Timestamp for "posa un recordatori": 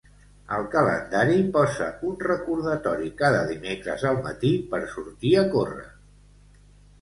1.57-3.11